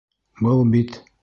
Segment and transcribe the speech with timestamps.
[0.45, 1.01] Был бит!..